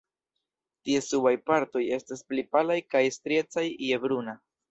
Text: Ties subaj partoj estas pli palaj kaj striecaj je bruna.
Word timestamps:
Ties 0.87 1.09
subaj 1.09 1.33
partoj 1.49 1.83
estas 1.99 2.25
pli 2.31 2.45
palaj 2.57 2.79
kaj 2.95 3.05
striecaj 3.19 3.67
je 3.91 4.03
bruna. 4.07 4.37